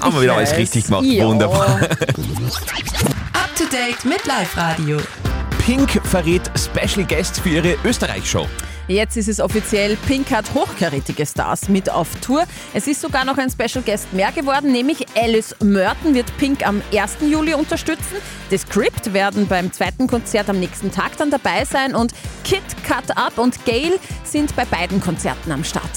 Haben 0.01 0.15
wir 0.15 0.21
wieder 0.21 0.35
alles 0.35 0.51
weiß. 0.51 0.57
richtig 0.57 0.85
gemacht. 0.85 1.05
Ja. 1.05 1.25
Wunderbar. 1.25 1.79
Up 1.81 3.55
to 3.55 3.63
date 3.71 4.03
mit 4.03 4.25
Live-Radio. 4.25 4.97
Pink 5.59 6.01
verrät 6.03 6.51
Special 6.57 7.05
Guests 7.05 7.39
für 7.39 7.49
ihre 7.49 7.75
Österreich-Show. 7.85 8.47
Jetzt 8.87 9.17
ist 9.17 9.27
es 9.27 9.39
offiziell, 9.39 9.97
Pink 10.07 10.29
hat 10.29 10.53
hochkarätige 10.53 11.25
Stars 11.25 11.69
mit 11.69 11.89
auf 11.89 12.07
Tour. 12.21 12.43
Es 12.73 12.85
ist 12.85 13.01
sogar 13.01 13.25
noch 13.25 13.37
ein 13.39 13.49
Special 13.49 13.83
Guest 13.83 14.13
mehr 14.13 14.31
geworden, 14.31 14.71
nämlich 14.71 15.05
Alice 15.15 15.55
Merton 15.63 16.13
wird 16.13 16.35
Pink 16.37 16.65
am 16.67 16.83
1. 16.95 17.17
Juli 17.27 17.55
unterstützen. 17.55 18.17
The 18.51 18.59
Script 18.59 19.11
werden 19.11 19.47
beim 19.47 19.71
zweiten 19.71 20.05
Konzert 20.05 20.49
am 20.49 20.59
nächsten 20.59 20.91
Tag 20.91 21.17
dann 21.17 21.31
dabei 21.31 21.65
sein 21.65 21.95
und 21.95 22.13
Kid 22.43 22.61
Cut 22.83 23.17
Up 23.17 23.39
und 23.39 23.65
Gail 23.65 23.93
sind 24.23 24.55
bei 24.55 24.65
beiden 24.65 25.01
Konzerten 25.01 25.51
am 25.51 25.63
Start. 25.63 25.89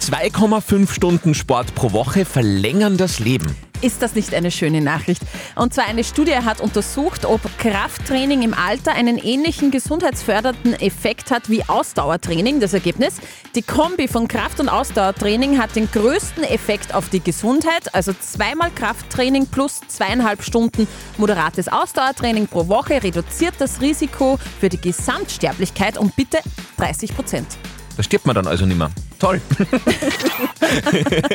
2,5 0.00 0.90
Stunden 0.92 1.34
Sport 1.34 1.74
pro 1.76 1.92
Woche 1.92 2.24
verlängern 2.24 2.96
das 2.96 3.20
Leben. 3.20 3.65
Ist 3.86 4.02
das 4.02 4.16
nicht 4.16 4.34
eine 4.34 4.50
schöne 4.50 4.80
Nachricht? 4.80 5.22
Und 5.54 5.72
zwar 5.72 5.86
eine 5.86 6.02
Studie 6.02 6.34
hat 6.34 6.60
untersucht, 6.60 7.24
ob 7.24 7.40
Krafttraining 7.58 8.42
im 8.42 8.52
Alter 8.52 8.92
einen 8.94 9.16
ähnlichen 9.16 9.70
gesundheitsfördernden 9.70 10.74
Effekt 10.80 11.30
hat 11.30 11.48
wie 11.48 11.62
Ausdauertraining. 11.62 12.58
Das 12.58 12.74
Ergebnis? 12.74 13.18
Die 13.54 13.62
Kombi 13.62 14.08
von 14.08 14.26
Kraft- 14.26 14.58
und 14.58 14.68
Ausdauertraining 14.68 15.60
hat 15.60 15.76
den 15.76 15.88
größten 15.88 16.42
Effekt 16.42 16.96
auf 16.96 17.10
die 17.10 17.20
Gesundheit, 17.20 17.94
also 17.94 18.12
zweimal 18.12 18.72
Krafttraining 18.72 19.46
plus 19.46 19.78
zweieinhalb 19.86 20.42
Stunden 20.42 20.88
moderates 21.16 21.68
Ausdauertraining 21.68 22.48
pro 22.48 22.66
Woche 22.66 23.00
reduziert 23.04 23.54
das 23.60 23.80
Risiko 23.80 24.36
für 24.58 24.68
die 24.68 24.80
Gesamtsterblichkeit 24.80 25.96
um 25.96 26.10
bitte 26.16 26.38
30 26.78 27.14
Prozent. 27.14 27.46
Da 27.96 28.02
stirbt 28.02 28.26
man 28.26 28.34
dann 28.34 28.48
also 28.48 28.66
nicht 28.66 28.78
mehr. 28.78 28.90
Toll. 29.18 29.40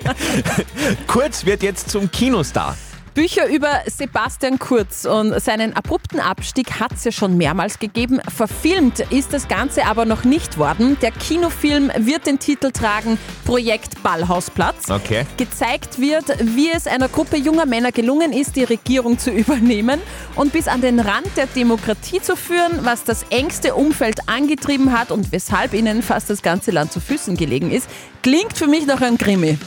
Kurz 1.08 1.46
wird 1.46 1.64
jetzt 1.64 1.90
zum 1.90 2.12
Kinostar. 2.12 2.78
Bücher 3.14 3.48
über 3.48 3.82
Sebastian 3.88 4.58
Kurz 4.58 5.04
und 5.04 5.38
seinen 5.42 5.76
abrupten 5.76 6.22
Abstieg 6.22 6.80
hat 6.80 6.94
es 6.94 7.04
ja 7.04 7.12
schon 7.12 7.36
mehrmals 7.36 7.78
gegeben. 7.78 8.22
Verfilmt 8.34 9.00
ist 9.12 9.34
das 9.34 9.50
Ganze 9.50 9.86
aber 9.86 10.06
noch 10.06 10.24
nicht 10.24 10.58
worden. 10.58 10.98
Der 11.02 11.12
Kinofilm 11.12 11.92
wird 11.98 12.26
den 12.26 12.40
Titel 12.40 12.72
tragen 12.72 13.18
Projekt 13.44 14.02
Ballhausplatz. 14.02 14.90
Okay. 14.90 15.26
Gezeigt 15.36 16.00
wird, 16.00 16.26
wie 16.56 16.70
es 16.72 16.88
einer 16.88 17.10
Gruppe 17.10 17.36
junger 17.36 17.66
Männer 17.66 17.92
gelungen 17.92 18.32
ist, 18.32 18.56
die 18.56 18.64
Regierung 18.64 19.20
zu 19.20 19.30
übernehmen 19.32 20.00
und 20.36 20.54
bis 20.54 20.70
an 20.70 20.80
den 20.80 21.00
Rand 21.00 21.28
der 21.36 21.48
Demokratie 21.48 22.22
zu 22.22 22.38
führen, 22.38 22.80
was 22.84 23.04
das 23.04 23.26
engste 23.30 23.76
Umfeld 23.76 24.30
angetrieben 24.30 24.98
hat 24.98 25.12
und 25.12 25.34
weshalb 25.34 25.74
ihnen 25.74 26.02
fast 26.02 26.30
das 26.30 26.42
ganze 26.42 26.72
Land 26.72 26.94
zu 26.94 27.02
Füßen 27.02 27.36
gelegen 27.36 27.72
ist. 27.72 27.90
Klingt 28.24 28.58
für 28.58 28.68
mich 28.68 28.86
nach 28.86 29.02
einem 29.02 29.18
Krimi. 29.18 29.58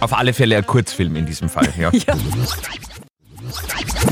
Auf 0.00 0.12
alle 0.12 0.32
Fälle 0.32 0.56
ein 0.56 0.66
Kurzfilm 0.66 1.16
in 1.16 1.26
diesem 1.26 1.48
Fall. 1.48 1.72
Ja. 1.78 1.90
Ja. 2.06 2.14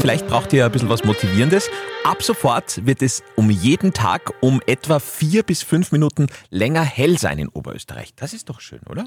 Vielleicht 0.00 0.28
braucht 0.28 0.52
ihr 0.52 0.64
ein 0.64 0.70
bisschen 0.70 0.88
was 0.88 1.04
Motivierendes. 1.04 1.68
Ab 2.04 2.22
sofort 2.22 2.84
wird 2.84 3.00
es 3.00 3.22
um 3.34 3.48
jeden 3.48 3.94
Tag 3.94 4.34
um 4.40 4.60
etwa 4.66 4.98
vier 4.98 5.42
bis 5.42 5.62
fünf 5.62 5.90
Minuten 5.90 6.26
länger 6.50 6.82
hell 6.82 7.18
sein 7.18 7.38
in 7.38 7.48
Oberösterreich. 7.48 8.12
Das 8.14 8.34
ist 8.34 8.50
doch 8.50 8.60
schön, 8.60 8.80
oder? 8.90 9.06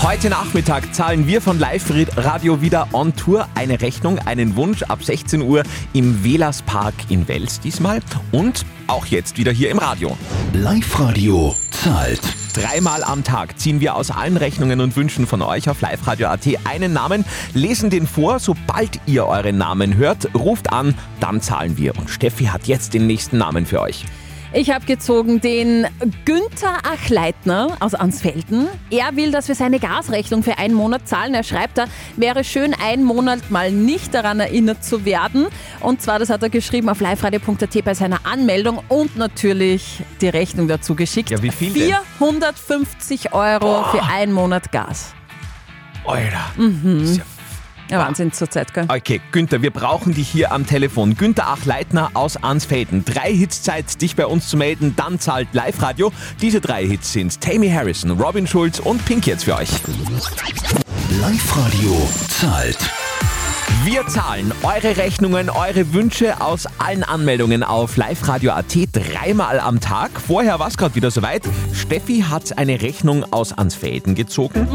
Heute 0.00 0.30
Nachmittag 0.30 0.94
zahlen 0.94 1.26
wir 1.26 1.40
von 1.40 1.58
Live 1.58 1.90
Radio 2.16 2.62
wieder 2.62 2.86
on 2.92 3.16
Tour 3.16 3.48
eine 3.56 3.80
Rechnung, 3.80 4.20
einen 4.20 4.54
Wunsch 4.54 4.84
ab 4.84 5.02
16 5.02 5.42
Uhr 5.42 5.64
im 5.92 6.22
Velas 6.22 6.62
Park 6.62 6.94
in 7.08 7.26
Wels 7.26 7.58
diesmal 7.58 8.00
und 8.30 8.64
auch 8.86 9.06
jetzt 9.06 9.36
wieder 9.36 9.52
hier 9.52 9.70
im 9.70 9.78
Radio. 9.78 10.16
Live-Radio 10.52 11.54
zahlt. 11.70 12.20
Dreimal 12.54 13.04
am 13.04 13.22
Tag 13.22 13.56
ziehen 13.60 13.80
wir 13.80 13.94
aus 13.94 14.10
allen 14.10 14.36
Rechnungen 14.36 14.80
und 14.80 14.96
Wünschen 14.96 15.28
von 15.28 15.40
euch 15.40 15.70
auf 15.70 15.80
liveradio.at 15.80 16.40
einen 16.64 16.92
Namen, 16.92 17.24
lesen 17.54 17.90
den 17.90 18.08
vor. 18.08 18.40
Sobald 18.40 19.00
ihr 19.06 19.26
euren 19.26 19.56
Namen 19.56 19.94
hört, 19.94 20.34
ruft 20.34 20.72
an, 20.72 20.96
dann 21.20 21.39
zahlen 21.40 21.76
wir. 21.76 21.96
Und 21.96 22.10
Steffi 22.10 22.44
hat 22.44 22.66
jetzt 22.66 22.94
den 22.94 23.06
nächsten 23.06 23.38
Namen 23.38 23.66
für 23.66 23.80
euch. 23.80 24.04
Ich 24.52 24.72
habe 24.72 24.84
gezogen 24.84 25.40
den 25.40 25.86
Günther 26.24 26.78
Achleitner 26.82 27.76
aus 27.78 27.94
Ansfelden. 27.94 28.66
Er 28.90 29.14
will, 29.14 29.30
dass 29.30 29.46
wir 29.46 29.54
seine 29.54 29.78
Gasrechnung 29.78 30.42
für 30.42 30.58
einen 30.58 30.74
Monat 30.74 31.06
zahlen. 31.06 31.34
Er 31.34 31.44
schreibt 31.44 31.78
da, 31.78 31.84
wäre 32.16 32.42
schön, 32.42 32.74
einen 32.74 33.04
Monat 33.04 33.48
mal 33.52 33.70
nicht 33.70 34.12
daran 34.12 34.40
erinnert 34.40 34.84
zu 34.84 35.04
werden. 35.04 35.46
Und 35.78 36.02
zwar, 36.02 36.18
das 36.18 36.30
hat 36.30 36.42
er 36.42 36.50
geschrieben 36.50 36.88
auf 36.88 37.00
liveradio.at 37.00 37.84
bei 37.84 37.94
seiner 37.94 38.26
Anmeldung 38.26 38.80
und 38.88 39.16
natürlich 39.16 40.02
die 40.20 40.28
Rechnung 40.28 40.66
dazu 40.66 40.96
geschickt. 40.96 41.30
Ja, 41.30 41.40
wie 41.42 41.50
viel 41.50 41.72
denn? 41.72 41.94
450 42.18 43.32
Euro 43.32 43.84
für 43.92 44.02
einen 44.02 44.32
Monat 44.32 44.72
Gas. 44.72 45.14
Alter. 46.04 46.50
Mhm. 46.56 47.04
Ja, 47.18 47.22
Wahnsinn 47.98 48.32
zur 48.32 48.50
Zeit, 48.50 48.72
gell? 48.72 48.86
Okay, 48.88 49.20
Günther, 49.32 49.62
wir 49.62 49.70
brauchen 49.70 50.14
dich 50.14 50.28
hier 50.28 50.52
am 50.52 50.66
Telefon. 50.66 51.16
Günther 51.16 51.48
Achleitner 51.48 52.10
aus 52.14 52.36
Ansfelden. 52.36 53.04
Drei 53.04 53.32
Hits 53.34 53.62
Zeit, 53.62 54.00
dich 54.00 54.16
bei 54.16 54.26
uns 54.26 54.48
zu 54.48 54.56
melden, 54.56 54.94
dann 54.96 55.18
zahlt 55.18 55.48
Live-Radio. 55.52 56.12
Diese 56.40 56.60
drei 56.60 56.86
Hits 56.86 57.12
sind 57.12 57.40
Tammy 57.40 57.70
Harrison, 57.70 58.12
Robin 58.12 58.46
Schulz 58.46 58.78
und 58.78 59.04
Pink 59.04 59.26
jetzt 59.26 59.44
für 59.44 59.56
euch. 59.56 59.70
Live-Radio 61.20 62.08
zahlt. 62.28 62.78
Wir 63.82 64.06
zahlen 64.08 64.52
eure 64.62 64.98
Rechnungen, 64.98 65.48
eure 65.48 65.94
Wünsche 65.94 66.42
aus 66.42 66.66
allen 66.78 67.02
Anmeldungen 67.02 67.62
auf 67.62 67.96
liveradio.at 67.96 68.76
dreimal 68.92 69.58
am 69.58 69.80
Tag. 69.80 70.10
Vorher 70.20 70.58
war 70.58 70.68
es 70.68 70.76
gerade 70.76 70.94
wieder 70.96 71.10
soweit. 71.10 71.44
Steffi 71.72 72.20
hat 72.28 72.58
eine 72.58 72.82
Rechnung 72.82 73.24
aus 73.32 73.56
Ansfelden 73.56 74.14
gezogen. 74.14 74.68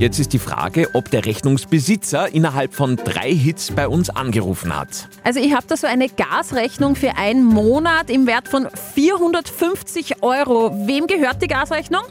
Jetzt 0.00 0.18
ist 0.18 0.32
die 0.32 0.40
Frage, 0.40 0.88
ob 0.94 1.08
der 1.12 1.24
Rechnungsbesitzer 1.24 2.34
innerhalb 2.34 2.74
von 2.74 2.96
drei 2.96 3.32
Hits 3.32 3.70
bei 3.70 3.86
uns 3.86 4.10
angerufen 4.10 4.76
hat. 4.76 5.08
Also 5.22 5.38
ich 5.38 5.54
habe 5.54 5.66
da 5.68 5.76
so 5.76 5.86
eine 5.86 6.08
Gasrechnung 6.08 6.96
für 6.96 7.16
einen 7.16 7.44
Monat 7.44 8.10
im 8.10 8.26
Wert 8.26 8.48
von 8.48 8.66
450 8.94 10.20
Euro. 10.24 10.72
Wem 10.88 11.06
gehört 11.06 11.42
die 11.42 11.48
Gasrechnung? 11.48 12.02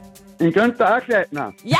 Ich 0.41 0.53
könnte 0.53 0.88
auch 0.88 1.05
Leitner. 1.07 1.53
Ja! 1.63 1.77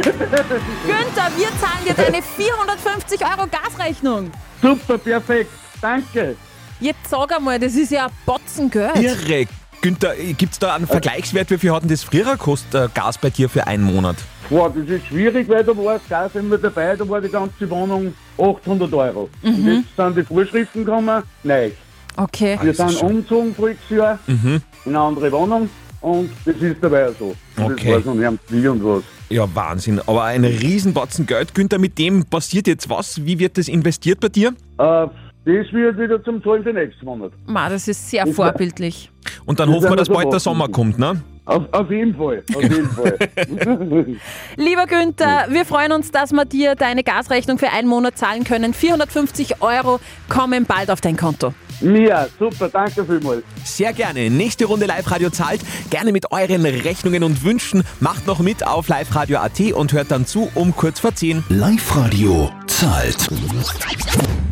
Günther, 0.00 1.28
wir 1.36 1.48
zahlen 1.60 1.84
dir 1.86 1.94
deine 1.94 2.22
450 2.22 3.20
Euro 3.20 3.46
Gasrechnung. 3.50 4.30
Super, 4.60 4.98
perfekt. 4.98 5.50
Danke. 5.80 6.36
Jetzt 6.80 7.08
sag 7.10 7.36
einmal, 7.36 7.58
das 7.58 7.74
ist 7.74 7.90
ja 7.90 8.06
ein 8.06 8.12
Batzen 8.26 8.70
Geld. 8.70 8.96
Irre. 8.96 9.46
Günther, 9.80 10.14
gibt 10.38 10.52
es 10.52 10.58
da 10.58 10.74
einen 10.76 10.86
Vergleichswert? 10.86 11.50
Wie 11.50 11.58
viel 11.58 11.72
hat 11.72 11.82
denn 11.82 11.90
das 11.90 12.04
früher 12.04 12.24
gekostet, 12.32 12.74
äh, 12.74 12.88
Gas 12.94 13.18
bei 13.18 13.30
dir 13.30 13.48
für 13.48 13.66
einen 13.66 13.82
Monat? 13.84 14.16
Boah, 14.48 14.70
das 14.70 14.86
ist 14.88 15.06
schwierig, 15.06 15.48
weil 15.48 15.64
da 15.64 15.76
war 15.76 15.94
das 15.94 16.08
Gas 16.08 16.34
immer 16.34 16.56
dabei, 16.58 16.94
da 16.96 17.08
war 17.08 17.20
die 17.20 17.28
ganze 17.28 17.68
Wohnung 17.68 18.14
800 18.38 18.92
Euro. 18.94 19.28
Und 19.42 19.58
Mhm. 19.64 19.72
jetzt 19.84 19.96
sind 19.96 20.16
die 20.16 20.22
Vorschriften 20.22 20.84
gekommen, 20.84 21.22
nein. 21.42 21.72
Okay. 22.16 22.58
Wir 22.62 22.74
sind 22.74 23.02
umgezogen 23.02 23.54
voriges 23.54 23.88
Jahr 23.90 24.18
Mhm. 24.26 24.62
in 24.84 24.94
eine 24.96 25.00
andere 25.04 25.32
Wohnung 25.32 25.68
und 26.02 26.30
das 26.44 26.56
ist 26.56 26.76
dabei 26.80 27.10
so. 27.18 27.34
Und 27.56 27.72
Okay. 27.72 27.92
Das 27.92 27.98
weiß 27.98 28.04
man 28.06 28.18
nicht 28.18 28.42
wie 28.48 28.68
und 28.68 28.84
was. 28.84 29.02
Ja, 29.30 29.48
Wahnsinn. 29.54 30.00
Aber 30.06 30.24
ein 30.24 30.44
Riesenbatzen 30.44 31.24
Geld. 31.26 31.54
Günther, 31.54 31.78
mit 31.78 31.98
dem 31.98 32.24
passiert 32.24 32.66
jetzt 32.66 32.90
was? 32.90 33.24
Wie 33.24 33.38
wird 33.38 33.56
das 33.56 33.68
investiert 33.68 34.20
bei 34.20 34.28
dir? 34.28 34.48
Äh, 34.48 34.52
das 34.78 35.72
wird 35.72 35.98
wieder 35.98 36.22
zum 36.22 36.42
Zahlen 36.42 36.62
für 36.62 36.72
nächsten 36.72 37.04
Monat. 37.06 37.32
Ma, 37.46 37.68
das 37.68 37.88
ist 37.88 38.10
sehr 38.10 38.26
vorbildlich. 38.26 39.10
Und 39.46 39.58
dann 39.58 39.68
Das 39.70 39.76
hoffen 39.76 39.90
wir, 39.90 39.96
dass 39.96 40.08
so 40.08 40.14
bald 40.14 40.32
der. 40.32 40.40
Sommer 40.40 40.68
kommt, 40.68 40.98
ne? 40.98 41.22
Auf, 41.44 41.64
auf 41.72 41.90
jeden 41.90 42.14
Fall, 42.14 42.44
auf 42.54 42.62
jeden 42.62 42.88
Fall. 42.88 43.18
Lieber 44.56 44.86
Günther, 44.86 45.46
wir 45.48 45.64
freuen 45.64 45.90
uns, 45.90 46.12
dass 46.12 46.32
wir 46.32 46.44
dir 46.44 46.76
deine 46.76 47.02
Gasrechnung 47.02 47.58
für 47.58 47.70
einen 47.70 47.88
Monat 47.88 48.16
zahlen 48.16 48.44
können. 48.44 48.72
450 48.72 49.60
Euro 49.60 49.98
kommen 50.28 50.66
bald 50.66 50.90
auf 50.90 51.00
dein 51.00 51.16
Konto. 51.16 51.52
Ja, 51.80 52.28
super, 52.38 52.68
danke 52.68 53.04
vielmals. 53.04 53.42
Sehr 53.64 53.92
gerne. 53.92 54.30
Nächste 54.30 54.66
Runde 54.66 54.86
Live-Radio 54.86 55.30
zahlt. 55.30 55.62
Gerne 55.90 56.12
mit 56.12 56.30
euren 56.30 56.64
Rechnungen 56.64 57.24
und 57.24 57.42
Wünschen. 57.42 57.82
Macht 57.98 58.28
noch 58.28 58.38
mit 58.38 58.64
auf 58.64 58.88
liveradio.at 58.88 59.72
und 59.72 59.92
hört 59.92 60.12
dann 60.12 60.26
zu 60.26 60.48
um 60.54 60.76
kurz 60.76 61.00
vor 61.00 61.12
10. 61.12 61.42
Live-Radio 61.48 62.52
zahlt. 62.68 63.28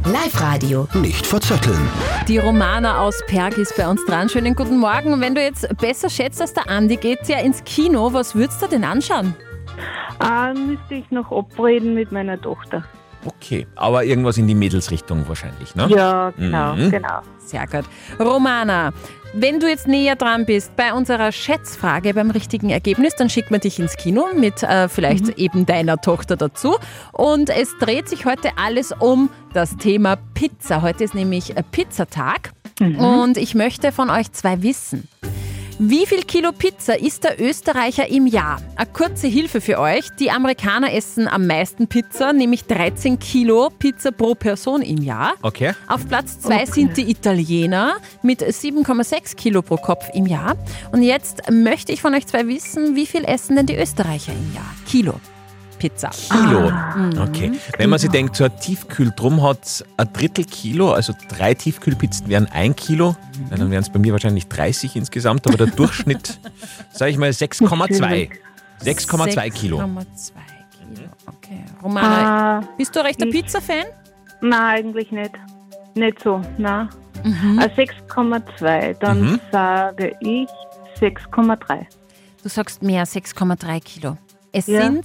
Live-Radio. 0.06 0.88
Nicht 0.94 1.26
verzetteln. 1.26 1.78
Die 2.26 2.38
Romana 2.38 3.00
aus 3.02 3.20
Perg 3.26 3.58
ist 3.58 3.76
bei 3.76 3.86
uns 3.86 4.04
dran. 4.06 4.30
Schönen 4.30 4.54
guten 4.54 4.78
Morgen. 4.78 5.20
Wenn 5.20 5.34
du 5.34 5.42
jetzt 5.42 5.68
besser 5.76 6.08
schätzt 6.08 6.40
als 6.40 6.54
der 6.54 6.68
Andi, 6.70 6.96
geht's 6.96 7.28
ja 7.28 7.38
ins 7.38 7.62
Kino. 7.64 8.12
Was 8.12 8.34
würdest 8.34 8.62
du 8.62 8.66
denn 8.66 8.82
anschauen? 8.82 9.34
Ah, 10.18 10.54
müsste 10.54 10.94
ich 10.94 11.10
noch 11.10 11.30
abreden 11.30 11.94
mit 11.94 12.12
meiner 12.12 12.40
Tochter. 12.40 12.82
Okay, 13.24 13.66
aber 13.76 14.04
irgendwas 14.04 14.38
in 14.38 14.46
die 14.46 14.54
Mädelsrichtung 14.54 15.28
wahrscheinlich, 15.28 15.74
ne? 15.74 15.86
Ja, 15.90 16.30
genau, 16.30 16.74
Mhm. 16.74 16.90
genau. 16.90 17.20
Sehr 17.38 17.66
gut. 17.66 17.84
Romana, 18.18 18.92
wenn 19.34 19.60
du 19.60 19.68
jetzt 19.68 19.86
näher 19.86 20.16
dran 20.16 20.46
bist 20.46 20.74
bei 20.76 20.92
unserer 20.92 21.30
Schätzfrage 21.32 22.14
beim 22.14 22.30
richtigen 22.30 22.70
Ergebnis, 22.70 23.14
dann 23.16 23.28
schickt 23.28 23.50
man 23.50 23.60
dich 23.60 23.78
ins 23.78 23.96
Kino 23.96 24.26
mit 24.34 24.62
äh, 24.62 24.88
vielleicht 24.88 25.28
eben 25.38 25.66
deiner 25.66 25.98
Tochter 26.00 26.36
dazu. 26.36 26.76
Und 27.12 27.50
es 27.50 27.76
dreht 27.78 28.08
sich 28.08 28.24
heute 28.24 28.50
alles 28.56 28.92
um 28.98 29.28
das 29.52 29.76
Thema 29.76 30.16
Pizza. 30.34 30.82
Heute 30.82 31.04
ist 31.04 31.14
nämlich 31.14 31.56
äh, 31.56 31.62
Pizzatag. 31.62 32.52
Und 32.80 33.36
ich 33.36 33.54
möchte 33.54 33.92
von 33.92 34.08
euch 34.08 34.32
zwei 34.32 34.62
wissen. 34.62 35.06
Wie 35.82 36.04
viel 36.04 36.24
Kilo 36.24 36.52
Pizza 36.52 37.00
isst 37.00 37.24
der 37.24 37.40
Österreicher 37.40 38.06
im 38.06 38.26
Jahr? 38.26 38.60
Eine 38.76 38.90
kurze 38.92 39.28
Hilfe 39.28 39.62
für 39.62 39.78
euch. 39.78 40.10
Die 40.18 40.30
Amerikaner 40.30 40.92
essen 40.92 41.26
am 41.26 41.46
meisten 41.46 41.86
Pizza, 41.86 42.34
nämlich 42.34 42.64
13 42.64 43.18
Kilo 43.18 43.70
Pizza 43.78 44.12
pro 44.12 44.34
Person 44.34 44.82
im 44.82 44.98
Jahr. 44.98 45.32
Okay. 45.40 45.72
Auf 45.88 46.06
Platz 46.06 46.38
2 46.40 46.66
sind 46.66 46.98
die 46.98 47.10
Italiener 47.10 47.94
mit 48.22 48.42
7,6 48.42 49.36
Kilo 49.36 49.62
pro 49.62 49.76
Kopf 49.76 50.04
im 50.12 50.26
Jahr. 50.26 50.54
Und 50.92 51.02
jetzt 51.02 51.50
möchte 51.50 51.92
ich 51.92 52.02
von 52.02 52.14
euch 52.14 52.26
zwei 52.26 52.46
wissen, 52.46 52.94
wie 52.94 53.06
viel 53.06 53.24
essen 53.24 53.56
denn 53.56 53.64
die 53.64 53.76
Österreicher 53.76 54.32
im 54.32 54.54
Jahr? 54.54 54.74
Kilo 54.86 55.14
Pizza. 55.80 56.10
Kilo. 56.10 56.70
Mhm. 56.70 57.18
Okay. 57.20 57.52
Wenn 57.78 57.90
man 57.90 57.98
sich 57.98 58.10
denkt, 58.10 58.36
so 58.36 58.44
ein 58.44 58.56
Tiefkühldrum 58.60 59.42
hat 59.42 59.84
ein 59.96 60.12
Drittel 60.12 60.44
Kilo, 60.44 60.92
also 60.92 61.12
drei 61.28 61.54
Tiefkühlpizzen 61.54 62.28
wären 62.28 62.46
ein 62.52 62.76
Kilo, 62.76 63.16
ja, 63.50 63.56
dann 63.56 63.70
wären 63.72 63.82
es 63.82 63.90
bei 63.90 63.98
mir 63.98 64.12
wahrscheinlich 64.12 64.46
30 64.46 64.94
insgesamt, 64.94 65.46
aber 65.48 65.56
der 65.56 65.66
Durchschnitt, 65.76 66.38
sage 66.92 67.10
ich 67.10 67.18
mal, 67.18 67.30
6,2. 67.30 68.30
6,2 68.84 69.50
Kilo. 69.50 69.78
6,2 69.80 69.90
Kilo. 70.94 71.08
Okay. 71.26 71.64
Romana, 71.82 72.58
Ah, 72.58 72.68
bist 72.76 72.94
du 72.94 73.00
rechter 73.00 73.26
ich- 73.26 73.32
Pizza-Fan? 73.32 73.86
Nein, 74.42 74.52
eigentlich 74.86 75.10
nicht. 75.10 75.32
Nicht 75.94 76.22
so, 76.22 76.40
nein. 76.58 76.88
Mhm. 77.24 77.58
Ah, 77.58 77.68
6,2. 77.76 78.94
Dann 79.00 79.20
Mhm. 79.32 79.40
sage 79.50 80.12
ich 80.20 80.48
6,3. 81.00 81.86
Du 82.42 82.48
sagst 82.48 82.82
mehr, 82.82 83.04
6,3 83.06 83.80
Kilo. 83.80 84.16
Es 84.52 84.66
Ja. 84.66 84.82
sind 84.82 85.04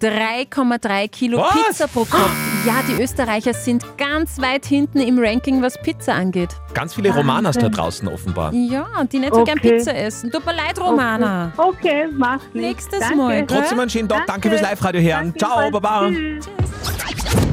3,3 0.00 1.08
Kilo 1.08 1.38
Was? 1.38 1.52
Pizza 1.54 1.86
pro 1.88 2.04
Kopf. 2.04 2.30
Ja, 2.66 2.74
die 2.88 3.02
Österreicher 3.02 3.54
sind 3.54 3.84
ganz 3.96 4.40
weit 4.40 4.66
hinten 4.66 5.00
im 5.00 5.18
Ranking, 5.18 5.62
was 5.62 5.80
Pizza 5.80 6.14
angeht. 6.14 6.50
Ganz 6.74 6.94
viele 6.94 7.14
Romanas 7.14 7.56
da 7.56 7.68
draußen 7.68 8.06
offenbar. 8.08 8.52
Ja, 8.52 8.86
die 9.10 9.18
nicht 9.18 9.34
so 9.34 9.44
gern 9.44 9.58
Okay. 9.58 9.76
Pizza 9.78 9.94
essen. 9.96 10.30
Tut 10.30 10.44
mir 10.46 10.54
leid, 10.54 10.80
Romana. 10.80 11.52
Okay, 11.56 12.08
macht 12.12 12.54
nichts. 12.54 12.84
Nächstes 12.90 13.00
Danke. 13.00 13.16
Mal. 13.16 13.46
Trotzdem 13.46 13.80
einen 13.80 13.90
schönen 13.90 14.08
Tag. 14.08 14.26
Danke 14.26 14.48
fürs 14.50 14.62
Live-Radio 14.62 15.00
hören. 15.00 15.34
Danke, 15.36 15.38
Ciao. 15.38 15.70
Baba. 15.70 16.08
Tschüss. 16.08 16.48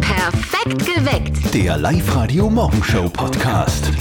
Perfekt 0.02 0.86
geweckt. 0.86 1.54
Der 1.54 1.78
Live-Radio 1.78 2.50
Morgenshow 2.50 3.10
Podcast. 3.10 3.92